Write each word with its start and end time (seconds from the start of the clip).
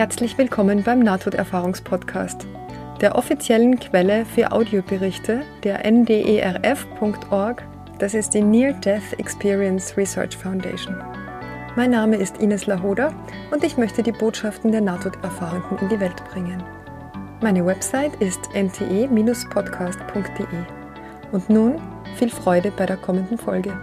Herzlich 0.00 0.38
willkommen 0.38 0.82
beim 0.82 1.00
Nahtoderfahrungspodcast, 1.00 2.46
der 3.02 3.16
offiziellen 3.16 3.78
Quelle 3.78 4.24
für 4.24 4.50
Audioberichte 4.50 5.42
der 5.62 5.84
nderf.org, 5.84 7.62
das 7.98 8.14
ist 8.14 8.32
die 8.32 8.40
Near 8.40 8.72
Death 8.72 9.12
Experience 9.18 9.94
Research 9.98 10.38
Foundation. 10.38 10.96
Mein 11.76 11.90
Name 11.90 12.16
ist 12.16 12.38
Ines 12.38 12.66
Lahoda 12.66 13.12
und 13.50 13.62
ich 13.62 13.76
möchte 13.76 14.02
die 14.02 14.12
Botschaften 14.12 14.72
der 14.72 14.80
Nahtoderfahrenden 14.80 15.76
in 15.82 15.90
die 15.90 16.00
Welt 16.00 16.24
bringen. 16.32 16.62
Meine 17.42 17.66
Website 17.66 18.16
ist 18.20 18.40
nte-podcast.de. 18.54 20.46
Und 21.30 21.50
nun 21.50 21.78
viel 22.16 22.30
Freude 22.30 22.72
bei 22.74 22.86
der 22.86 22.96
kommenden 22.96 23.36
Folge. 23.36 23.78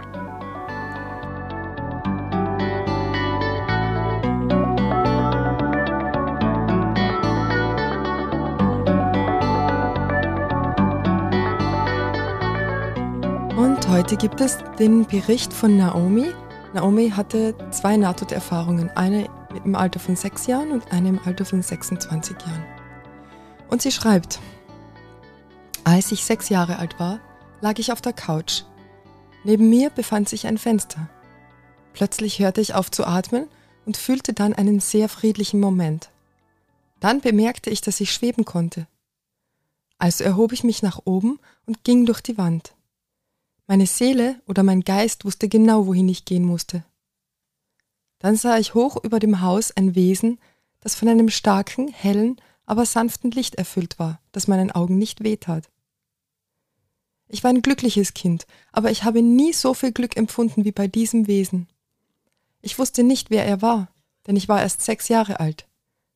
Und 13.58 13.88
heute 13.88 14.16
gibt 14.16 14.40
es 14.40 14.58
den 14.78 15.04
Bericht 15.04 15.52
von 15.52 15.76
Naomi. 15.76 16.26
Naomi 16.74 17.10
hatte 17.10 17.56
zwei 17.72 17.96
Nahtoderfahrungen, 17.96 18.88
eine 18.90 19.28
im 19.64 19.74
Alter 19.74 19.98
von 19.98 20.14
sechs 20.14 20.46
Jahren 20.46 20.70
und 20.70 20.92
eine 20.92 21.08
im 21.08 21.18
Alter 21.24 21.44
von 21.44 21.60
26 21.60 22.36
Jahren. 22.40 22.64
Und 23.68 23.82
sie 23.82 23.90
schreibt, 23.90 24.38
als 25.82 26.12
ich 26.12 26.24
sechs 26.24 26.50
Jahre 26.50 26.78
alt 26.78 27.00
war, 27.00 27.18
lag 27.60 27.80
ich 27.80 27.90
auf 27.90 28.00
der 28.00 28.12
Couch. 28.12 28.62
Neben 29.42 29.68
mir 29.68 29.90
befand 29.90 30.28
sich 30.28 30.46
ein 30.46 30.56
Fenster. 30.56 31.08
Plötzlich 31.94 32.38
hörte 32.38 32.60
ich 32.60 32.74
auf 32.74 32.92
zu 32.92 33.04
atmen 33.04 33.48
und 33.86 33.96
fühlte 33.96 34.34
dann 34.34 34.54
einen 34.54 34.78
sehr 34.78 35.08
friedlichen 35.08 35.58
Moment. 35.58 36.10
Dann 37.00 37.20
bemerkte 37.20 37.70
ich, 37.70 37.80
dass 37.80 37.98
ich 37.98 38.12
schweben 38.12 38.44
konnte. 38.44 38.86
Also 39.98 40.22
erhob 40.22 40.52
ich 40.52 40.62
mich 40.62 40.80
nach 40.80 41.00
oben 41.06 41.40
und 41.66 41.82
ging 41.82 42.06
durch 42.06 42.20
die 42.20 42.38
Wand. 42.38 42.77
Meine 43.70 43.86
Seele 43.86 44.40
oder 44.46 44.62
mein 44.62 44.80
Geist 44.80 45.26
wusste 45.26 45.46
genau, 45.46 45.86
wohin 45.86 46.08
ich 46.08 46.24
gehen 46.24 46.44
musste. 46.44 46.84
Dann 48.18 48.34
sah 48.34 48.56
ich 48.56 48.72
hoch 48.72 48.96
über 49.04 49.20
dem 49.20 49.42
Haus 49.42 49.72
ein 49.72 49.94
Wesen, 49.94 50.40
das 50.80 50.94
von 50.94 51.06
einem 51.06 51.28
starken, 51.28 51.88
hellen, 51.88 52.40
aber 52.64 52.86
sanften 52.86 53.30
Licht 53.30 53.56
erfüllt 53.56 53.98
war, 53.98 54.22
das 54.32 54.48
meinen 54.48 54.70
Augen 54.70 54.96
nicht 54.96 55.22
wehtat. 55.22 55.68
Ich 57.28 57.44
war 57.44 57.50
ein 57.50 57.60
glückliches 57.60 58.14
Kind, 58.14 58.46
aber 58.72 58.90
ich 58.90 59.04
habe 59.04 59.20
nie 59.20 59.52
so 59.52 59.74
viel 59.74 59.92
Glück 59.92 60.16
empfunden 60.16 60.64
wie 60.64 60.72
bei 60.72 60.88
diesem 60.88 61.26
Wesen. 61.26 61.68
Ich 62.62 62.78
wusste 62.78 63.02
nicht, 63.02 63.28
wer 63.28 63.44
er 63.44 63.60
war, 63.60 63.88
denn 64.26 64.36
ich 64.36 64.48
war 64.48 64.62
erst 64.62 64.80
sechs 64.80 65.08
Jahre 65.08 65.40
alt. 65.40 65.68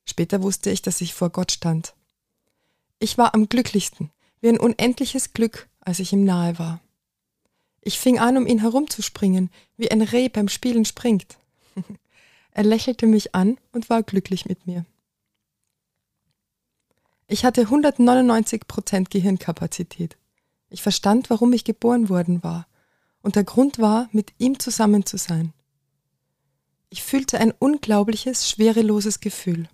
Später 0.07 0.43
wusste 0.43 0.71
ich, 0.71 0.81
dass 0.81 1.03
ich 1.03 1.13
vor 1.13 1.29
Gott 1.29 1.53
stand. 1.53 1.95
Ich 2.99 3.19
war 3.19 3.35
am 3.35 3.51
glücklichsten, 3.51 4.11
wie 4.41 4.49
ein 4.49 4.59
unendliches 4.59 5.35
Glück, 5.35 5.69
als 5.81 5.99
ich 5.99 6.15
ihm 6.15 6.25
nahe 6.25 6.59
war. 6.59 6.81
Ich 7.83 7.99
fing 7.99 8.19
an, 8.19 8.37
um 8.37 8.47
ihn 8.47 8.61
herumzuspringen, 8.61 9.51
wie 9.77 9.91
ein 9.91 10.03
Reh 10.03 10.29
beim 10.29 10.49
Spielen 10.49 10.85
springt. 10.85 11.37
er 12.53 12.63
lächelte 12.63 13.07
mich 13.07 13.35
an 13.35 13.59
und 13.73 13.91
war 13.91 14.03
glücklich 14.03 14.47
mit 14.47 14.67
mir. 14.67 14.87
Ich 17.27 17.45
hatte 17.45 17.63
199 17.63 18.69
Prozent 18.69 19.11
Gehirnkapazität. 19.11 20.17
Ich 20.71 20.81
verstand, 20.81 21.29
warum 21.29 21.53
ich 21.53 21.65
geboren 21.65 22.09
worden 22.09 22.43
war. 22.43 22.67
Und 23.21 23.37
der 23.37 23.45
Grund 23.45 23.79
war, 23.79 24.09
mit 24.13 24.33
ihm 24.39 24.59
zusammen 24.59 25.05
zu 25.05 25.17
sein. 25.17 25.53
Ich 26.89 27.03
fühlte 27.03 27.39
ein 27.39 27.53
unglaubliches, 27.53 28.49
schwereloses 28.49 29.21
Gefühl. 29.21 29.69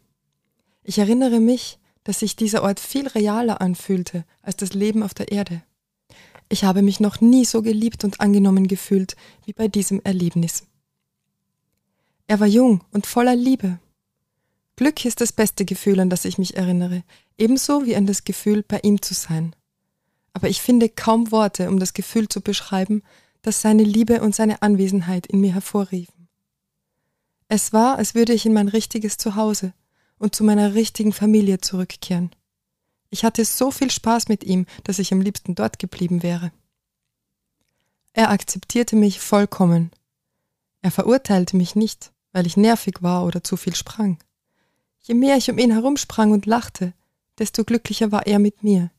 Ich 0.82 0.98
erinnere 0.98 1.40
mich, 1.40 1.78
dass 2.04 2.20
sich 2.20 2.36
dieser 2.36 2.62
Ort 2.62 2.80
viel 2.80 3.06
realer 3.06 3.60
anfühlte 3.60 4.24
als 4.40 4.56
das 4.56 4.72
Leben 4.72 5.02
auf 5.02 5.14
der 5.14 5.30
Erde. 5.30 5.62
Ich 6.48 6.64
habe 6.64 6.82
mich 6.82 6.98
noch 7.00 7.20
nie 7.20 7.44
so 7.44 7.62
geliebt 7.62 8.04
und 8.04 8.20
angenommen 8.20 8.68
gefühlt 8.68 9.16
wie 9.44 9.52
bei 9.52 9.68
diesem 9.68 10.00
Erlebnis. 10.02 10.64
Er 12.26 12.40
war 12.40 12.46
jung 12.46 12.84
und 12.92 13.06
voller 13.06 13.36
Liebe. 13.36 13.78
Glück 14.76 15.04
ist 15.04 15.20
das 15.20 15.32
beste 15.32 15.64
Gefühl, 15.64 16.00
an 16.00 16.10
das 16.10 16.24
ich 16.24 16.38
mich 16.38 16.56
erinnere, 16.56 17.02
ebenso 17.36 17.84
wie 17.84 17.96
an 17.96 18.06
das 18.06 18.24
Gefühl, 18.24 18.62
bei 18.62 18.80
ihm 18.82 19.02
zu 19.02 19.12
sein. 19.14 19.54
Aber 20.32 20.48
ich 20.48 20.62
finde 20.62 20.88
kaum 20.88 21.30
Worte, 21.32 21.68
um 21.68 21.78
das 21.78 21.94
Gefühl 21.94 22.28
zu 22.28 22.40
beschreiben, 22.40 23.02
das 23.42 23.60
seine 23.60 23.82
Liebe 23.82 24.20
und 24.20 24.34
seine 24.34 24.62
Anwesenheit 24.62 25.26
in 25.26 25.40
mir 25.40 25.52
hervorriefen. 25.52 26.28
Es 27.48 27.72
war, 27.72 27.96
als 27.96 28.14
würde 28.14 28.34
ich 28.34 28.46
in 28.46 28.52
mein 28.52 28.68
richtiges 28.68 29.16
Zuhause 29.16 29.72
und 30.18 30.34
zu 30.34 30.44
meiner 30.44 30.74
richtigen 30.74 31.12
Familie 31.12 31.60
zurückkehren. 31.60 32.30
Ich 33.10 33.24
hatte 33.24 33.44
so 33.44 33.70
viel 33.70 33.90
Spaß 33.90 34.28
mit 34.28 34.44
ihm, 34.44 34.66
dass 34.84 34.98
ich 34.98 35.12
am 35.12 35.20
liebsten 35.20 35.54
dort 35.54 35.78
geblieben 35.78 36.22
wäre. 36.22 36.52
Er 38.12 38.30
akzeptierte 38.30 38.96
mich 38.96 39.20
vollkommen. 39.20 39.90
Er 40.82 40.90
verurteilte 40.90 41.56
mich 41.56 41.74
nicht, 41.74 42.12
weil 42.32 42.46
ich 42.46 42.56
nervig 42.56 43.02
war 43.02 43.24
oder 43.24 43.42
zu 43.42 43.56
viel 43.56 43.74
sprang. 43.74 44.18
Je 45.00 45.14
mehr 45.14 45.36
ich 45.36 45.50
um 45.50 45.58
ihn 45.58 45.70
herumsprang 45.70 46.32
und 46.32 46.46
lachte, 46.46 46.92
desto 47.38 47.64
glücklicher 47.64 48.12
war 48.12 48.26
er 48.26 48.38
mit 48.38 48.62
mir. 48.62 48.90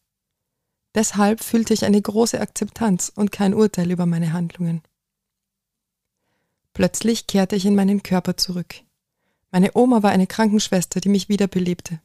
Deshalb 0.96 1.44
fühlte 1.44 1.74
ich 1.74 1.86
eine 1.86 2.02
große 2.02 2.42
Akzeptanz 2.42 3.12
und 3.14 3.32
kein 3.32 3.54
Urteil 3.54 3.92
über 3.92 4.06
meine 4.06 4.34
Handlungen. 4.34 4.82
Plötzlich 6.74 7.28
kehrte 7.28 7.56
ich 7.56 7.66
in 7.66 7.76
meinen 7.76 8.02
Körper 8.02 8.38
zurück. 8.38 8.76
Meine 9.52 9.72
Oma 9.76 10.02
war 10.02 10.12
eine 10.12 10.28
Krankenschwester, 10.28 11.00
die 11.00 11.10
mich 11.10 11.30
wiederbelebte. 11.30 12.00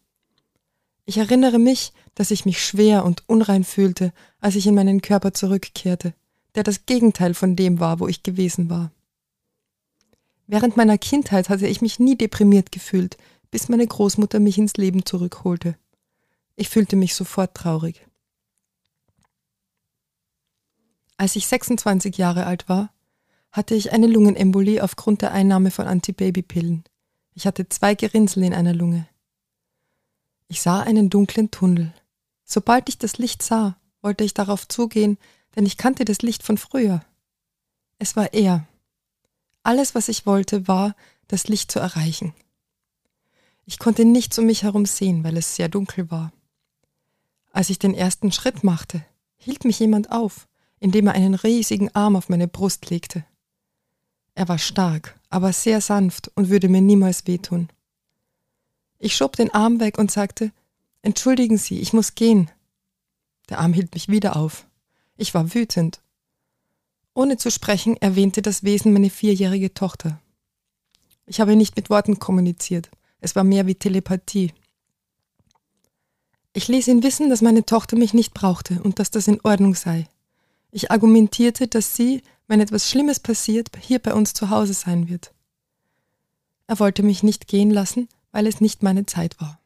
Ich 1.07 1.19
erinnere 1.19 1.59
mich, 1.59 1.93
dass 2.15 2.31
ich 2.31 2.47
mich 2.47 2.65
schwer 2.65 3.05
und 3.05 3.29
unrein 3.29 3.65
fühlte, 3.65 4.13
als 4.41 4.55
ich 4.57 4.67
in 4.67 4.75
meinen 4.75 5.03
Körper 5.03 5.35
zurückkehrte, 5.35 6.15
der 6.55 6.63
das 6.63 6.87
Gegenteil 6.87 7.35
von 7.35 7.57
dem 7.57 7.81
war, 7.81 8.01
wo 8.01 8.09
ich 8.09 8.23
gewesen 8.23 8.71
war. 8.71 8.91
Während 10.47 10.77
meiner 10.77 10.99
Kindheit 10.99 11.49
hatte 11.49 11.67
ich 11.67 11.81
mich 11.81 11.99
nie 11.99 12.17
deprimiert 12.17 12.73
gefühlt, 12.73 13.17
bis 13.51 13.69
meine 13.69 13.87
Großmutter 13.87 14.41
mich 14.41 14.59
ins 14.59 14.77
Leben 14.77 15.05
zurückholte. 15.05 15.77
Ich 16.57 16.69
fühlte 16.69 16.97
mich 16.97 17.15
sofort 17.15 17.55
traurig. 17.55 18.07
Als 21.17 21.37
ich 21.37 21.47
26 21.47 22.17
Jahre 22.17 22.47
alt 22.47 22.69
war, 22.69 22.93
hatte 23.53 23.75
ich 23.75 23.93
eine 23.93 24.07
Lungenembolie 24.07 24.83
aufgrund 24.83 25.23
der 25.23 25.33
Einnahme 25.33 25.71
von 25.71 25.87
Antibabypillen. 25.87 26.85
Ich 27.35 27.47
hatte 27.47 27.69
zwei 27.69 27.95
Gerinnsel 27.95 28.43
in 28.43 28.55
einer 28.55 28.75
Lunge. 28.75 29.07
Ich 30.49 30.61
sah 30.61 30.81
einen 30.81 31.11
dunklen 31.11 31.51
Tunnel. 31.51 31.93
Sobald 32.45 32.89
ich 32.89 32.99
das 32.99 33.19
Licht 33.19 33.43
sah, 33.43 33.77
wollte 34.03 34.25
ich 34.25 34.35
darauf 34.35 34.69
zugehen, 34.69 35.19
denn 35.57 35.67
ich 35.67 35.77
kannte 35.77 36.05
das 36.05 36.23
Licht 36.23 36.43
von 36.43 36.59
früher. 36.59 37.05
Es 37.99 38.17
war 38.17 38.35
er. 38.35 38.67
Alles, 39.63 39.95
was 39.95 40.09
ich 40.09 40.27
wollte, 40.27 40.69
war, 40.69 40.95
das 41.29 41.49
Licht 41.49 41.73
zu 41.73 41.79
erreichen. 41.79 42.35
Ich 43.65 43.79
konnte 43.79 44.05
nichts 44.05 44.39
um 44.39 44.47
mich 44.47 44.63
herum 44.63 44.85
sehen, 44.85 45.25
weil 45.25 45.37
es 45.37 45.57
sehr 45.57 45.69
dunkel 45.69 46.11
war. 46.11 46.33
Als 47.51 47.71
ich 47.71 47.79
den 47.79 47.95
ersten 47.95 48.31
Schritt 48.31 48.63
machte, 48.63 49.05
hielt 49.37 49.65
mich 49.65 49.79
jemand 49.79 50.13
auf, 50.13 50.49
indem 50.81 51.07
er 51.07 51.15
einen 51.15 51.35
riesigen 51.35 51.95
Arm 51.95 52.17
auf 52.17 52.29
meine 52.29 52.49
Brust 52.49 52.91
legte. 52.91 53.25
Er 54.35 54.49
war 54.49 54.59
stark, 54.59 55.19
aber 55.31 55.53
sehr 55.53 55.81
sanft 55.81 56.31
und 56.35 56.51
würde 56.51 56.69
mir 56.69 56.83
niemals 56.83 57.27
wehtun. 57.27 57.69
Ich 59.05 59.17
schob 59.17 59.37
den 59.37 59.53
Arm 59.53 59.81
weg 59.81 59.99
und 59.99 60.11
sagte, 60.11 60.51
Entschuldigen 61.03 61.59
Sie, 61.59 61.79
ich 61.79 61.93
muss 61.93 62.15
gehen. 62.15 62.51
Der 63.51 63.59
Arm 63.59 63.75
hielt 63.75 63.93
mich 63.93 64.09
wieder 64.09 64.35
auf. 64.35 64.67
Ich 65.19 65.35
war 65.35 65.53
wütend. 65.53 66.01
Ohne 67.13 67.37
zu 67.37 67.51
sprechen 67.51 67.99
erwähnte 67.99 68.41
das 68.41 68.63
Wesen 68.63 68.95
meine 68.95 69.11
vierjährige 69.11 69.75
Tochter. 69.75 70.23
Ich 71.27 71.39
habe 71.39 71.55
nicht 71.55 71.77
mit 71.77 71.91
Worten 71.91 72.19
kommuniziert. 72.19 72.91
Es 73.21 73.37
war 73.37 73.45
mehr 73.45 73.67
wie 73.67 73.75
Telepathie. 73.75 74.55
Ich 76.55 76.69
ließ 76.69 76.89
ihn 76.89 77.03
wissen, 77.03 77.29
dass 77.29 77.43
meine 77.43 77.67
Tochter 77.67 77.99
mich 77.99 78.15
nicht 78.15 78.33
brauchte 78.33 78.83
und 78.83 78.99
dass 78.99 79.11
das 79.11 79.29
in 79.29 79.39
Ordnung 79.43 79.75
sei. 79.75 80.09
Ich 80.71 80.91
argumentierte, 80.91 81.69
dass 81.69 81.95
sie, 81.95 82.23
wenn 82.49 82.63
etwas 82.63 82.89
Schlimmes 82.89 83.21
passiert, 83.21 83.69
hier 83.79 83.99
bei 83.99 84.15
uns 84.15 84.33
zu 84.33 84.49
Hause 84.49 84.73
sein 84.73 85.11
wird. 85.11 85.35
Er 86.69 86.79
wollte 86.79 87.03
mich 87.03 87.23
nicht 87.23 87.49
gehen 87.49 87.71
lassen, 87.71 88.09
weil 88.35 88.49
es 88.49 88.61
nicht 88.61 88.83
meine 88.83 89.07
Zeit 89.07 89.41
war. 89.41 89.61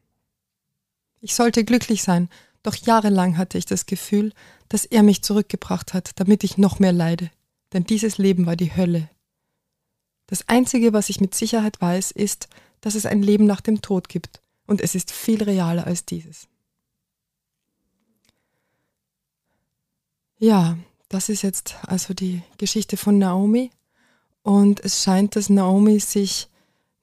Ich 1.22 1.34
sollte 1.34 1.64
glücklich 1.64 2.02
sein, 2.02 2.28
doch 2.62 2.76
jahrelang 2.76 3.38
hatte 3.38 3.56
ich 3.56 3.64
das 3.64 3.86
Gefühl, 3.86 4.34
dass 4.68 4.84
er 4.84 5.02
mich 5.02 5.22
zurückgebracht 5.22 5.94
hat, 5.94 6.10
damit 6.20 6.44
ich 6.44 6.58
noch 6.58 6.78
mehr 6.78 6.92
leide, 6.92 7.30
denn 7.72 7.84
dieses 7.84 8.18
Leben 8.18 8.44
war 8.44 8.56
die 8.56 8.76
Hölle. 8.76 9.08
Das 10.26 10.50
Einzige, 10.50 10.92
was 10.92 11.08
ich 11.08 11.18
mit 11.18 11.34
Sicherheit 11.34 11.80
weiß, 11.80 12.10
ist, 12.10 12.48
dass 12.82 12.94
es 12.94 13.06
ein 13.06 13.22
Leben 13.22 13.46
nach 13.46 13.62
dem 13.62 13.80
Tod 13.80 14.10
gibt, 14.10 14.42
und 14.66 14.82
es 14.82 14.94
ist 14.94 15.12
viel 15.12 15.42
realer 15.42 15.86
als 15.86 16.04
dieses. 16.04 16.46
Ja, 20.38 20.76
das 21.08 21.30
ist 21.30 21.40
jetzt 21.40 21.76
also 21.86 22.12
die 22.12 22.42
Geschichte 22.58 22.98
von 22.98 23.16
Naomi, 23.16 23.70
und 24.42 24.84
es 24.84 25.02
scheint, 25.02 25.36
dass 25.36 25.48
Naomi 25.48 26.00
sich 26.00 26.48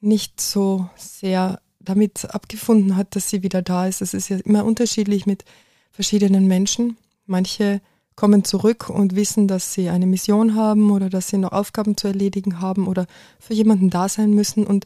nicht 0.06 0.40
so 0.40 0.90
sehr 0.96 1.60
damit 1.80 2.26
abgefunden 2.34 2.96
hat, 2.96 3.16
dass 3.16 3.30
sie 3.30 3.44
wieder 3.44 3.62
da 3.62 3.88
ist. 3.88 4.02
Das 4.02 4.14
ist 4.14 4.30
ja 4.30 4.38
immer 4.38 4.66
unterschiedlich 4.66 5.26
mit 5.26 5.46
verschiedenen 5.92 6.48
Menschen. 6.48 6.98
Manche 7.26 7.82
kommen 8.16 8.44
zurück 8.44 8.90
und 8.90 9.16
wissen, 9.16 9.48
dass 9.48 9.74
sie 9.74 9.90
eine 9.90 10.06
Mission 10.06 10.56
haben 10.56 10.92
oder 10.92 11.10
dass 11.10 11.28
sie 11.28 11.38
noch 11.38 11.52
Aufgaben 11.52 11.98
zu 11.98 12.08
erledigen 12.08 12.62
haben 12.62 12.88
oder 12.88 13.08
für 13.40 13.54
jemanden 13.54 13.90
da 13.90 14.08
sein 14.08 14.32
müssen. 14.34 14.66
Und 14.66 14.86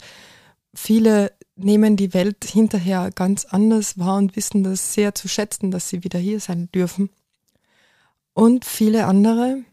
viele 0.73 1.31
nehmen 1.55 1.95
die 1.95 2.13
Welt 2.13 2.43
hinterher 2.45 3.11
ganz 3.11 3.45
anders 3.45 3.99
wahr 3.99 4.17
und 4.17 4.35
wissen 4.35 4.63
das 4.63 4.93
sehr 4.93 5.13
zu 5.13 5.27
schätzen, 5.27 5.71
dass 5.71 5.89
sie 5.89 6.03
wieder 6.03 6.19
hier 6.19 6.39
sein 6.39 6.69
dürfen. 6.73 7.09
Und 8.33 8.65
viele 8.65 9.05
andere 9.05 9.63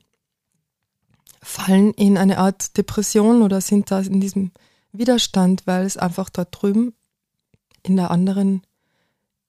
fallen 1.40 1.92
in 1.94 2.18
eine 2.18 2.38
Art 2.38 2.76
Depression 2.76 3.42
oder 3.42 3.60
sind 3.60 3.90
da 3.90 4.00
in 4.00 4.20
diesem 4.20 4.50
Widerstand, 4.98 5.66
weil 5.66 5.84
es 5.84 5.96
einfach 5.96 6.30
dort 6.30 6.48
drüben 6.50 6.94
in 7.82 7.96
der 7.96 8.10
anderen 8.10 8.62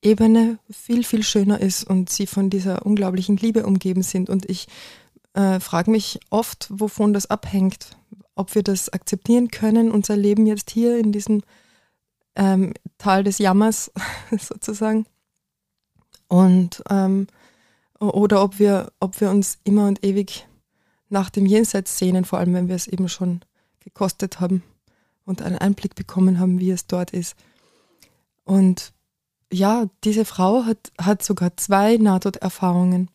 Ebene 0.02 0.60
viel, 0.70 1.04
viel 1.04 1.24
schöner 1.24 1.60
ist 1.60 1.84
und 1.84 2.10
sie 2.10 2.28
von 2.28 2.50
dieser 2.50 2.86
unglaublichen 2.86 3.38
Liebe 3.38 3.66
umgeben 3.66 4.04
sind. 4.04 4.30
Und 4.30 4.50
ich 4.50 4.68
äh, 5.34 5.60
frage 5.60 5.92
mich 5.92 6.20
oft, 6.30 6.68
wovon 6.70 7.14
das 7.14 7.26
abhängt, 7.30 7.98
ob 8.36 8.54
wir 8.54 8.64
das 8.64 8.90
akzeptieren 8.90 9.50
können, 9.50 9.92
unser 9.92 10.16
Leben 10.16 10.46
jetzt 10.46 10.70
hier 10.70 10.98
in 11.00 11.12
diesem 11.12 11.42
ähm, 12.36 12.74
Tal 13.00 13.24
des 13.24 13.40
Jammers 13.40 13.92
sozusagen. 14.40 15.08
Und 16.28 16.84
ähm, 16.90 17.28
oder 18.00 18.44
ob 18.44 18.60
wir, 18.60 18.92
ob 19.00 19.20
wir 19.20 19.32
uns 19.32 19.58
immer 19.64 19.88
und 19.88 20.06
ewig 20.06 20.48
nach 21.10 21.32
dem 21.32 21.48
Jenseits 21.48 21.98
sehnen, 21.98 22.26
vor 22.26 22.38
allem 22.38 22.54
wenn 22.54 22.68
wir 22.68 22.76
es 22.76 22.86
eben 22.86 23.10
schon 23.10 23.42
gekostet 23.80 24.40
haben 24.40 24.62
und 25.28 25.42
einen 25.42 25.58
Einblick 25.58 25.94
bekommen 25.94 26.40
haben, 26.40 26.60
wie 26.60 26.72
es 26.72 26.88
dort 26.88 27.12
ist. 27.12 27.36
Und 28.46 28.94
ja, 29.52 29.88
diese 30.04 30.26
Frau 30.26 30.66
hat, 30.66 30.92
hat 31.00 31.22
sogar 31.22 31.56
zwei 31.58 31.98
Nahtoderfahrungen. 31.98 33.12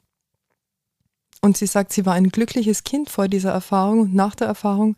Und 1.41 1.57
sie 1.57 1.67
sagt, 1.67 1.93
sie 1.93 2.07
war 2.07 2.15
ein 2.15 2.29
glückliches 2.29 2.85
Kind 2.85 3.11
vor 3.11 3.29
dieser 3.29 3.51
Erfahrung 3.51 4.01
und 4.01 4.15
nach 4.15 4.35
der 4.35 4.47
Erfahrung 4.47 4.97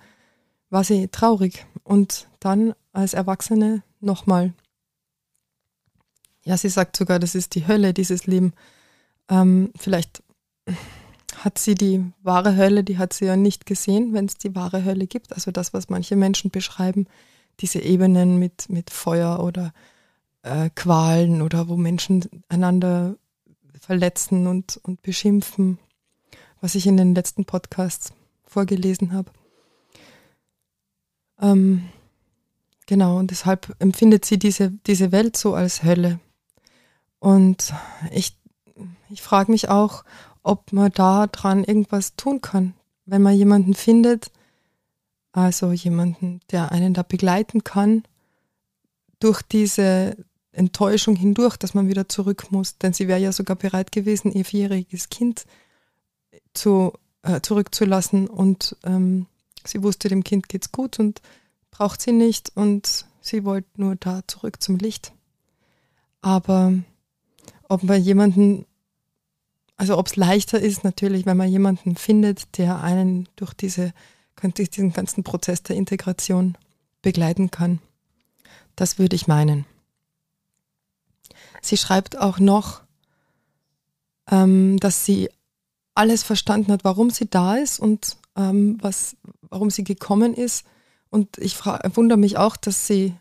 war 0.71 0.85
sie 0.85 1.09
traurig. 1.09 1.67
Und 1.85 2.29
dann 2.41 2.75
als 2.93 3.15
Erwachsene 3.15 3.83
nochmal. 4.01 4.53
Ja, 6.43 6.57
sie 6.57 6.69
sagt 6.69 6.97
sogar, 6.97 7.19
das 7.19 7.35
ist 7.35 7.55
die 7.55 7.67
Hölle, 7.67 7.95
dieses 7.95 8.27
Leben. 8.27 8.53
Ähm, 9.29 9.71
vielleicht 9.77 10.23
hat 11.45 11.59
sie 11.59 11.75
die 11.75 12.03
wahre 12.23 12.57
Hölle, 12.57 12.85
die 12.85 12.97
hat 12.97 13.13
sie 13.13 13.27
ja 13.27 13.37
nicht 13.37 13.67
gesehen, 13.67 14.15
wenn 14.15 14.25
es 14.25 14.39
die 14.39 14.55
wahre 14.55 14.85
Hölle 14.85 15.07
gibt. 15.07 15.35
Also 15.35 15.51
das, 15.51 15.75
was 15.75 15.91
manche 15.91 16.17
Menschen 16.17 16.51
beschreiben, 16.51 17.07
diese 17.61 17.81
Ebenen 17.81 18.39
mit, 18.39 18.71
mit 18.71 18.91
Feuer 18.91 19.41
oder 19.41 19.75
äh, 20.43 20.71
Qualen 20.75 21.43
oder 21.43 21.69
wo 21.69 21.77
Menschen 21.77 22.25
einander 22.49 23.17
verletzen 23.79 24.47
und, 24.47 24.81
und 24.83 25.03
beschimpfen, 25.03 25.79
was 26.63 26.75
ich 26.75 26.87
in 26.87 26.97
den 26.97 27.15
letzten 27.15 27.45
Podcasts 27.45 28.15
vorgelesen 28.45 29.13
habe. 29.13 29.31
Ähm, 31.43 31.91
genau, 32.87 33.19
und 33.19 33.31
deshalb 33.31 33.77
empfindet 33.81 34.25
sie 34.25 34.39
diese, 34.39 34.71
diese 34.87 35.13
Welt 35.13 35.37
so 35.37 35.55
als 35.55 35.83
Hölle. 35.83 36.21
Und 37.19 37.75
ich, 38.13 38.39
ich 39.11 39.21
frage 39.21 39.53
mich 39.53 39.69
auch, 39.69 40.05
ob 40.45 40.73
man 40.73 40.93
da 40.93 41.27
dran 41.27 41.65
irgendwas 41.65 42.15
tun 42.15 42.41
kann. 42.41 42.75
Wenn 43.07 43.23
man 43.23 43.35
jemanden 43.35 43.75
findet, 43.75 44.31
also 45.33 45.73
jemanden, 45.73 46.41
der 46.53 46.71
einen 46.71 46.95
da 46.95 47.03
begleiten 47.03 47.65
kann, 47.65 48.05
durch 49.19 49.43
diese 49.43 50.17
Enttäuschung 50.53 51.17
hindurch, 51.17 51.57
dass 51.57 51.75
man 51.75 51.89
wieder 51.89 52.09
zurück 52.09 52.51
muss. 52.51 52.79
Denn 52.79 52.93
sie 52.93 53.09
wäre 53.09 53.19
ja 53.19 53.33
sogar 53.33 53.57
bereit 53.57 53.91
gewesen, 53.91 54.31
ihr 54.31 54.45
vierjähriges 54.45 55.09
Kind 55.09 55.47
zu, 56.53 56.93
äh, 57.23 57.41
zurückzulassen 57.41 58.29
und 58.29 58.77
ähm, 58.85 59.27
sie 59.65 59.83
wusste, 59.83 60.09
dem 60.09 60.23
Kind 60.23 60.49
geht's 60.49 60.71
gut 60.71 61.01
und 61.01 61.21
braucht 61.71 62.01
sie 62.01 62.13
nicht 62.13 62.53
und 62.55 63.07
sie 63.21 63.45
wollte 63.45 63.69
nur 63.77 63.97
da 63.97 64.21
zurück 64.29 64.63
zum 64.63 64.77
Licht. 64.77 65.13
Aber 66.21 66.73
ob 67.69 67.83
man 67.83 68.01
jemanden 68.01 68.67
also 69.77 69.99
ob 69.99 70.07
es 70.07 70.17
leichter 70.17 70.61
ist, 70.61 70.85
natürlich, 70.85 71.27
wenn 71.27 71.37
man 71.37 71.49
jemanden 71.49 71.97
findet, 71.97 72.59
der 72.59 72.83
einen 72.83 73.29
durch, 73.37 73.55
diese, 73.55 73.93
durch 74.41 74.71
diesen 74.71 74.93
ganzen 74.93 75.25
Prozess 75.25 75.63
der 75.63 75.77
Integration 75.77 76.57
begleiten 77.03 77.51
kann. 77.51 77.81
Das 78.77 78.99
würde 78.99 79.17
ich 79.17 79.27
meinen. 79.27 79.67
Sie 81.61 81.77
schreibt 81.77 82.19
auch 82.19 82.39
noch, 82.39 82.83
ähm, 84.31 84.79
dass 84.79 85.05
sie 85.05 85.29
alles 85.95 86.23
verstanden 86.23 86.73
hat, 86.73 86.85
warum 86.85 87.11
sie 87.11 87.29
da 87.29 87.57
ist 87.57 87.79
und 87.81 88.17
ähm, 88.37 88.79
was, 88.81 89.17
warum 89.43 89.71
sie 89.71 89.85
gekommen 89.85 90.35
ist. 90.35 90.65
Und 91.11 91.39
ich 91.39 91.65
wundere 91.65 92.19
mich 92.19 92.37
auch, 92.37 92.57
dass 92.57 92.87
sie 92.87 93.15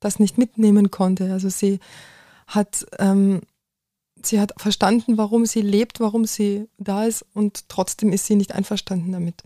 das 0.00 0.18
nicht 0.18 0.38
mitnehmen 0.38 0.90
konnte. 0.90 1.32
Also 1.32 1.48
sie 1.48 1.78
hat 2.46 2.86
ähm, 2.98 3.42
sie 4.26 4.40
hat 4.40 4.52
verstanden, 4.56 5.18
warum 5.18 5.46
sie 5.46 5.62
lebt, 5.62 6.00
warum 6.00 6.24
sie 6.24 6.68
da 6.78 7.04
ist 7.04 7.24
und 7.34 7.68
trotzdem 7.68 8.12
ist 8.12 8.26
sie 8.26 8.36
nicht 8.36 8.52
einverstanden 8.52 9.12
damit. 9.12 9.42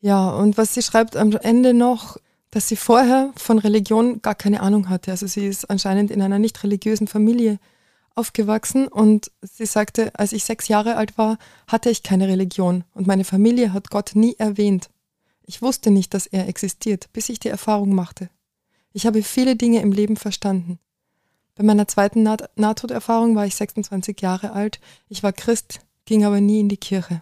Ja, 0.00 0.30
und 0.30 0.56
was 0.56 0.74
sie 0.74 0.82
schreibt 0.82 1.16
am 1.16 1.32
Ende 1.32 1.74
noch, 1.74 2.18
dass 2.50 2.68
sie 2.68 2.76
vorher 2.76 3.32
von 3.36 3.58
Religion 3.58 4.22
gar 4.22 4.34
keine 4.34 4.60
Ahnung 4.60 4.88
hatte. 4.88 5.10
Also 5.10 5.26
sie 5.26 5.46
ist 5.46 5.68
anscheinend 5.68 6.10
in 6.10 6.22
einer 6.22 6.38
nicht 6.38 6.62
religiösen 6.62 7.08
Familie 7.08 7.58
aufgewachsen 8.14 8.88
und 8.88 9.30
sie 9.42 9.66
sagte, 9.66 10.12
als 10.14 10.32
ich 10.32 10.44
sechs 10.44 10.68
Jahre 10.68 10.96
alt 10.96 11.18
war, 11.18 11.38
hatte 11.66 11.90
ich 11.90 12.02
keine 12.02 12.28
Religion 12.28 12.84
und 12.94 13.06
meine 13.06 13.24
Familie 13.24 13.72
hat 13.72 13.90
Gott 13.90 14.12
nie 14.14 14.34
erwähnt. 14.38 14.90
Ich 15.42 15.62
wusste 15.62 15.90
nicht, 15.90 16.14
dass 16.14 16.26
er 16.26 16.48
existiert, 16.48 17.12
bis 17.12 17.28
ich 17.28 17.38
die 17.38 17.48
Erfahrung 17.48 17.94
machte. 17.94 18.28
Ich 18.92 19.06
habe 19.06 19.22
viele 19.22 19.56
Dinge 19.56 19.80
im 19.80 19.92
Leben 19.92 20.16
verstanden. 20.16 20.78
Bei 21.58 21.64
meiner 21.64 21.88
zweiten 21.88 22.22
Naht 22.22 22.56
Nahtoderfahrung 22.56 23.34
war 23.34 23.44
ich 23.44 23.56
26 23.56 24.20
Jahre 24.20 24.52
alt. 24.52 24.78
Ich 25.08 25.24
war 25.24 25.32
Christ, 25.32 25.80
ging 26.04 26.24
aber 26.24 26.40
nie 26.40 26.60
in 26.60 26.68
die 26.68 26.76
Kirche. 26.76 27.20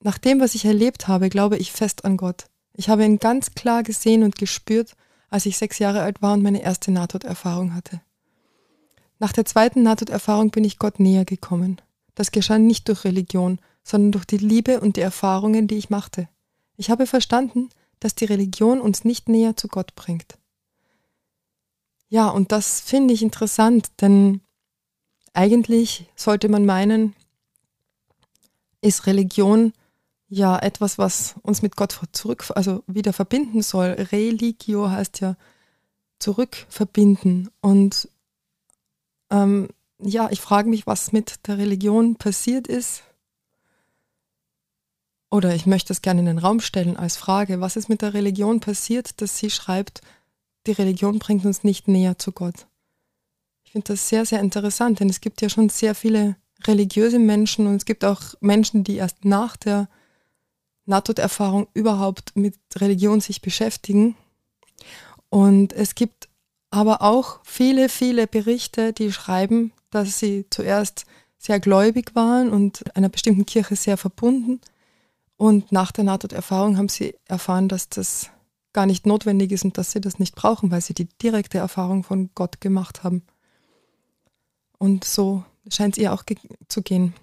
Nach 0.00 0.16
dem, 0.16 0.40
was 0.40 0.54
ich 0.54 0.64
erlebt 0.64 1.08
habe, 1.08 1.28
glaube 1.28 1.58
ich 1.58 1.70
fest 1.70 2.06
an 2.06 2.16
Gott. 2.16 2.46
Ich 2.72 2.88
habe 2.88 3.04
ihn 3.04 3.18
ganz 3.18 3.50
klar 3.50 3.82
gesehen 3.82 4.22
und 4.22 4.36
gespürt, 4.36 4.94
als 5.28 5.44
ich 5.44 5.58
sechs 5.58 5.78
Jahre 5.78 6.00
alt 6.00 6.22
war 6.22 6.32
und 6.32 6.42
meine 6.42 6.62
erste 6.62 6.90
Nahtoderfahrung 6.90 7.74
hatte. 7.74 8.00
Nach 9.18 9.34
der 9.34 9.44
zweiten 9.44 9.82
Nahtoderfahrung 9.82 10.50
bin 10.50 10.64
ich 10.64 10.78
Gott 10.78 10.98
näher 10.98 11.26
gekommen. 11.26 11.82
Das 12.14 12.30
geschah 12.30 12.58
nicht 12.58 12.88
durch 12.88 13.04
Religion, 13.04 13.58
sondern 13.84 14.12
durch 14.12 14.24
die 14.24 14.38
Liebe 14.38 14.80
und 14.80 14.96
die 14.96 15.02
Erfahrungen, 15.02 15.68
die 15.68 15.76
ich 15.76 15.90
machte. 15.90 16.30
Ich 16.78 16.88
habe 16.88 17.04
verstanden, 17.04 17.68
dass 18.00 18.14
die 18.14 18.24
Religion 18.24 18.80
uns 18.80 19.04
nicht 19.04 19.28
näher 19.28 19.54
zu 19.54 19.68
Gott 19.68 19.94
bringt. 19.96 20.38
Ja, 22.08 22.28
und 22.28 22.52
das 22.52 22.80
finde 22.80 23.12
ich 23.12 23.22
interessant, 23.22 23.88
denn 24.00 24.40
eigentlich 25.34 26.06
sollte 26.16 26.48
man 26.48 26.64
meinen, 26.64 27.14
ist 28.80 29.06
Religion 29.06 29.72
ja 30.28 30.58
etwas, 30.58 30.98
was 30.98 31.34
uns 31.42 31.62
mit 31.62 31.76
Gott 31.76 31.98
zurück, 32.12 32.44
also 32.54 32.82
wieder 32.86 33.12
verbinden 33.12 33.62
soll. 33.62 33.88
Religio 33.88 34.90
heißt 34.90 35.20
ja 35.20 35.36
zurückverbinden. 36.18 37.50
Und 37.60 38.08
ähm, 39.30 39.68
ja, 39.98 40.28
ich 40.30 40.40
frage 40.40 40.68
mich, 40.68 40.86
was 40.86 41.12
mit 41.12 41.46
der 41.46 41.58
Religion 41.58 42.16
passiert 42.16 42.66
ist. 42.66 43.02
Oder 45.30 45.54
ich 45.54 45.66
möchte 45.66 45.92
es 45.92 46.00
gerne 46.02 46.20
in 46.20 46.26
den 46.26 46.38
Raum 46.38 46.60
stellen 46.60 46.96
als 46.96 47.16
Frage, 47.16 47.60
was 47.60 47.76
ist 47.76 47.88
mit 47.88 48.00
der 48.00 48.14
Religion 48.14 48.60
passiert, 48.60 49.20
dass 49.20 49.36
sie 49.38 49.50
schreibt, 49.50 50.00
die 50.68 50.72
Religion 50.72 51.18
bringt 51.18 51.44
uns 51.44 51.64
nicht 51.64 51.88
näher 51.88 52.18
zu 52.18 52.30
Gott. 52.30 52.66
Ich 53.64 53.72
finde 53.72 53.88
das 53.88 54.08
sehr, 54.08 54.24
sehr 54.24 54.40
interessant, 54.40 55.00
denn 55.00 55.08
es 55.08 55.20
gibt 55.20 55.42
ja 55.42 55.48
schon 55.48 55.68
sehr 55.68 55.94
viele 55.94 56.36
religiöse 56.66 57.18
Menschen 57.18 57.66
und 57.66 57.76
es 57.76 57.84
gibt 57.84 58.04
auch 58.04 58.20
Menschen, 58.40 58.84
die 58.84 58.96
erst 58.96 59.24
nach 59.24 59.56
der 59.56 59.88
Nahtoderfahrung 60.86 61.68
überhaupt 61.74 62.36
mit 62.36 62.56
Religion 62.76 63.20
sich 63.20 63.42
beschäftigen. 63.42 64.16
Und 65.28 65.72
es 65.72 65.94
gibt 65.94 66.28
aber 66.70 67.02
auch 67.02 67.40
viele, 67.44 67.88
viele 67.88 68.26
Berichte, 68.26 68.92
die 68.92 69.12
schreiben, 69.12 69.72
dass 69.90 70.18
sie 70.18 70.46
zuerst 70.50 71.04
sehr 71.38 71.60
gläubig 71.60 72.14
waren 72.14 72.50
und 72.50 72.94
einer 72.96 73.08
bestimmten 73.08 73.46
Kirche 73.46 73.76
sehr 73.76 73.96
verbunden. 73.96 74.60
Und 75.36 75.72
nach 75.72 75.92
der 75.92 76.04
Nahtoderfahrung 76.04 76.76
haben 76.78 76.88
sie 76.88 77.14
erfahren, 77.26 77.68
dass 77.68 77.88
das 77.88 78.30
gar 78.72 78.86
nicht 78.86 79.06
notwendig 79.06 79.52
ist 79.52 79.64
und 79.64 79.78
dass 79.78 79.92
sie 79.92 80.00
das 80.00 80.18
nicht 80.18 80.34
brauchen, 80.34 80.70
weil 80.70 80.80
sie 80.80 80.94
die 80.94 81.08
direkte 81.22 81.58
Erfahrung 81.58 82.04
von 82.04 82.30
Gott 82.34 82.60
gemacht 82.60 83.02
haben. 83.02 83.22
Und 84.78 85.04
so 85.04 85.44
scheint 85.70 85.96
es 85.96 86.02
ihr 86.02 86.12
auch 86.12 86.22
zu 86.68 86.82
gehen. 86.82 87.14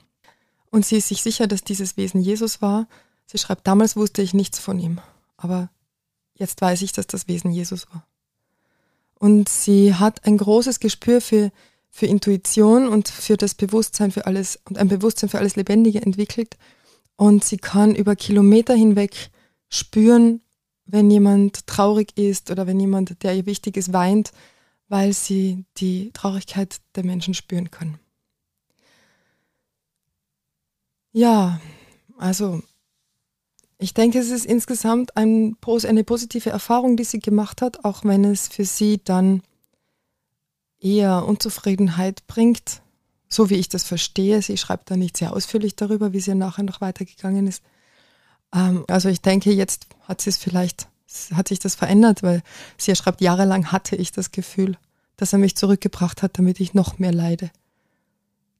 Und 0.72 0.86
sie 0.86 0.98
ist 0.98 1.08
sich 1.08 1.22
sicher, 1.22 1.48
dass 1.48 1.64
dieses 1.64 1.98
Wesen 1.98 2.22
Jesus 2.22 2.62
war. 2.62 2.88
Sie 3.26 3.38
schreibt, 3.38 3.66
damals 3.68 3.96
wusste 3.96 4.22
ich 4.22 4.34
nichts 4.34 4.60
von 4.60 4.80
ihm, 4.80 5.00
aber 5.38 5.70
jetzt 6.36 6.62
weiß 6.62 6.82
ich, 6.82 6.92
dass 6.92 7.08
das 7.08 7.28
Wesen 7.28 7.52
Jesus 7.52 7.88
war. 7.92 8.06
Und 9.18 9.50
sie 9.50 9.96
hat 9.96 10.26
ein 10.26 10.38
großes 10.38 10.80
Gespür 10.80 11.22
für, 11.22 11.52
für 11.90 12.06
Intuition 12.06 12.88
und 12.88 13.08
für 13.08 13.38
das 13.38 13.56
Bewusstsein 13.56 14.12
für 14.12 14.26
alles 14.26 14.60
und 14.66 14.78
ein 14.78 14.90
Bewusstsein 14.90 15.30
für 15.30 15.40
alles 15.40 15.56
Lebendige 15.56 16.02
entwickelt. 16.02 16.58
Und 17.16 17.44
sie 17.44 17.58
kann 17.58 17.96
über 17.96 18.16
Kilometer 18.16 18.76
hinweg 18.76 19.32
spüren, 19.70 20.42
wenn 20.86 21.10
jemand 21.10 21.68
traurig 21.68 22.18
ist 22.18 22.52
oder 22.52 22.68
wenn 22.68 22.80
jemand, 22.80 23.24
der 23.24 23.36
ihr 23.36 23.46
wichtig 23.46 23.78
ist, 23.78 23.94
weint, 23.94 24.32
weil 24.88 25.14
sie 25.14 25.66
die 25.78 26.12
Traurigkeit 26.14 26.80
der 26.96 27.06
Menschen 27.06 27.34
spüren 27.34 27.72
kann. 27.72 27.98
Ja, 31.12 31.60
also 32.18 32.62
ich 33.78 33.94
denke, 33.94 34.20
es 34.20 34.30
ist 34.30 34.46
insgesamt 34.46 35.18
ein, 35.18 35.58
eine 35.84 36.04
positive 36.04 36.50
Erfahrung, 36.50 36.98
die 36.98 37.04
sie 37.04 37.20
gemacht 37.20 37.62
hat, 37.62 37.84
auch 37.84 38.04
wenn 38.04 38.24
es 38.24 38.48
für 38.48 38.66
sie 38.66 39.02
dann 39.04 39.42
eher 40.80 41.26
Unzufriedenheit 41.26 42.26
bringt, 42.28 42.82
so 43.28 43.50
wie 43.50 43.56
ich 43.56 43.70
das 43.70 43.84
verstehe. 43.84 44.42
Sie 44.42 44.58
schreibt 44.58 44.92
da 44.92 44.98
nicht 44.98 45.18
sehr 45.18 45.34
ausführlich 45.34 45.76
darüber, 45.76 46.14
wie 46.14 46.20
sie 46.20 46.36
nachher 46.36 46.64
noch 46.64 46.82
weitergegangen 46.82 47.48
ist. 47.48 47.64
Ähm, 48.56 48.86
also 48.88 49.10
ich 49.10 49.22
denke, 49.22 49.52
jetzt 49.52 49.88
hat 50.08 50.22
sie 50.22 50.30
es 50.30 50.38
vielleicht, 50.38 50.88
hat 51.34 51.50
sich 51.50 51.60
das 51.60 51.76
verändert, 51.76 52.24
weil 52.24 52.42
sie 52.78 52.96
schreibt, 52.96 53.22
jahrelang 53.22 53.72
hatte 53.72 53.96
ich 53.96 54.12
das 54.12 54.32
Gefühl, 54.32 54.78
dass 55.18 55.34
er 55.34 55.40
mich 55.40 55.56
zurückgebracht 55.56 56.24
hat, 56.24 56.40
damit 56.40 56.60
ich 56.60 56.74
noch 56.74 56.98
mehr 56.98 57.14
leide. 57.14 57.52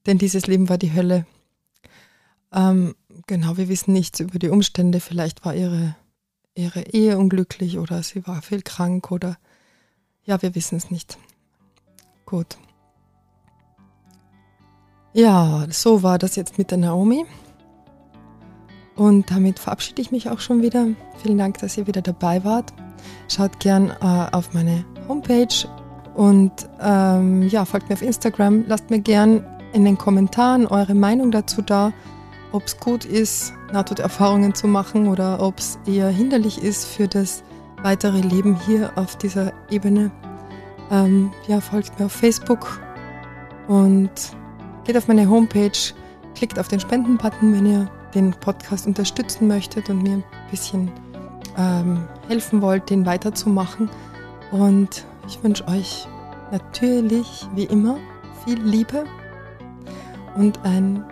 Denn 0.06 0.18
dieses 0.18 0.46
Leben 0.46 0.68
war 0.68 0.78
die 0.78 0.92
Hölle. 0.92 1.26
Ähm, 2.52 2.94
genau, 3.26 3.56
wir 3.56 3.68
wissen 3.68 3.92
nichts 3.92 4.20
über 4.20 4.38
die 4.38 4.50
Umstände. 4.50 5.00
Vielleicht 5.00 5.44
war 5.44 5.54
ihre, 5.54 5.96
ihre 6.54 6.82
Ehe 6.82 7.18
unglücklich 7.18 7.78
oder 7.78 8.02
sie 8.02 8.26
war 8.26 8.42
viel 8.42 8.62
krank 8.62 9.10
oder 9.10 9.36
ja, 10.24 10.40
wir 10.42 10.54
wissen 10.54 10.76
es 10.76 10.90
nicht. 10.90 11.18
Gut. 12.24 12.56
Ja, 15.12 15.66
so 15.70 16.02
war 16.02 16.18
das 16.18 16.36
jetzt 16.36 16.58
mit 16.58 16.70
der 16.70 16.78
Naomi. 16.78 17.24
Und 18.96 19.30
damit 19.30 19.58
verabschiede 19.58 20.00
ich 20.00 20.10
mich 20.10 20.30
auch 20.30 20.40
schon 20.40 20.62
wieder. 20.62 20.88
Vielen 21.22 21.38
Dank, 21.38 21.58
dass 21.58 21.76
ihr 21.76 21.86
wieder 21.86 22.02
dabei 22.02 22.44
wart. 22.44 22.72
Schaut 23.28 23.60
gern 23.60 23.90
äh, 23.90 24.26
auf 24.32 24.54
meine 24.54 24.84
Homepage 25.06 25.68
und 26.14 26.52
ähm, 26.80 27.42
ja, 27.48 27.64
folgt 27.64 27.88
mir 27.88 27.94
auf 27.94 28.02
Instagram. 28.02 28.64
Lasst 28.66 28.90
mir 28.90 29.00
gern 29.00 29.44
in 29.72 29.84
den 29.84 29.98
Kommentaren 29.98 30.66
eure 30.66 30.94
Meinung 30.94 31.30
dazu 31.30 31.60
da 31.60 31.92
ob 32.56 32.64
es 32.64 32.78
gut 32.78 33.04
ist, 33.04 33.52
Nahtoderfahrungen 33.72 34.54
zu 34.54 34.66
machen 34.66 35.08
oder 35.08 35.42
ob 35.42 35.58
es 35.58 35.78
eher 35.86 36.08
hinderlich 36.08 36.62
ist 36.62 36.86
für 36.86 37.06
das 37.06 37.42
weitere 37.82 38.20
Leben 38.20 38.58
hier 38.66 38.92
auf 38.96 39.16
dieser 39.16 39.52
Ebene. 39.70 40.10
Ähm, 40.90 41.32
ja, 41.46 41.60
folgt 41.60 41.98
mir 41.98 42.06
auf 42.06 42.12
Facebook 42.12 42.80
und 43.68 44.10
geht 44.84 44.96
auf 44.96 45.08
meine 45.08 45.28
Homepage, 45.28 45.78
klickt 46.34 46.58
auf 46.58 46.68
den 46.68 46.80
Spenden-Button, 46.80 47.54
wenn 47.54 47.66
ihr 47.66 47.90
den 48.16 48.32
Podcast 48.32 48.86
unterstützen 48.86 49.46
möchtet 49.46 49.88
und 49.90 50.02
mir 50.02 50.14
ein 50.14 50.24
bisschen 50.50 50.90
ähm, 51.56 52.08
helfen 52.26 52.62
wollt, 52.62 52.90
den 52.90 53.06
weiterzumachen. 53.06 53.88
Und 54.50 55.04
ich 55.28 55.42
wünsche 55.44 55.68
euch 55.68 56.08
natürlich, 56.50 57.46
wie 57.54 57.64
immer, 57.64 57.98
viel 58.44 58.60
Liebe 58.60 59.04
und 60.34 60.58
ein 60.64 61.04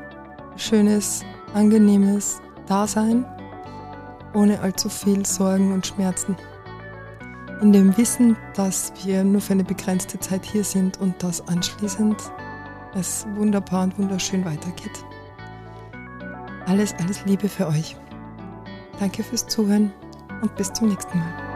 schönes, 0.56 1.24
angenehmes 1.52 2.40
Dasein 2.66 3.24
ohne 4.32 4.60
allzu 4.60 4.88
viel 4.88 5.24
Sorgen 5.24 5.72
und 5.72 5.86
Schmerzen. 5.86 6.36
In 7.60 7.72
dem 7.72 7.96
Wissen, 7.96 8.36
dass 8.54 8.92
wir 9.04 9.22
nur 9.22 9.40
für 9.40 9.52
eine 9.52 9.64
begrenzte 9.64 10.18
Zeit 10.18 10.44
hier 10.44 10.64
sind 10.64 11.00
und 11.00 11.22
dass 11.22 11.46
anschließend 11.46 12.16
es 12.94 13.26
wunderbar 13.36 13.84
und 13.84 13.98
wunderschön 13.98 14.44
weitergeht. 14.44 15.04
Alles, 16.66 16.94
alles 16.94 17.24
Liebe 17.26 17.48
für 17.48 17.66
euch. 17.66 17.96
Danke 18.98 19.22
fürs 19.22 19.46
Zuhören 19.46 19.92
und 20.40 20.54
bis 20.56 20.72
zum 20.72 20.88
nächsten 20.88 21.18
Mal. 21.18 21.53